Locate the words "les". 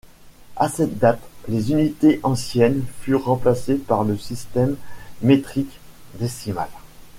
1.47-1.71